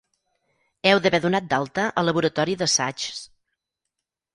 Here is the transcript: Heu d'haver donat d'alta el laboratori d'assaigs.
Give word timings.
Heu 0.91 1.01
d'haver 1.03 1.21
donat 1.27 1.47
d'alta 1.53 1.87
el 2.03 2.13
laboratori 2.13 2.59
d'assaigs. 2.65 3.25